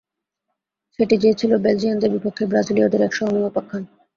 সেটি 0.99 1.15
যে 1.17 1.31
ছিল 1.33 1.51
বেলজিয়ানদের 1.57 2.13
বিপক্ষে 2.15 2.43
ব্রাজিলীয়দের 2.45 3.01
এক 3.01 3.11
স্মরণীয় 3.13 3.49
উপাখ্যান। 3.51 3.83